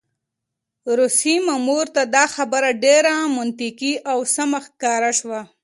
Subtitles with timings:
[0.97, 5.39] روسي مامور ته دا خبره ډېره منطقي او سمه ښکاره شوه.